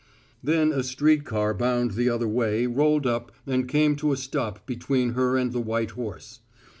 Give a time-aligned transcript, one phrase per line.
[0.43, 4.65] Then a street car bound the other way rolled up and came to a stop
[4.65, 6.39] between her and the white horse.